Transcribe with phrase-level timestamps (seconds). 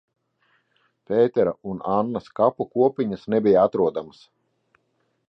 [1.11, 4.25] Pētera un Annas kapu kopiņas nebija atrodamas.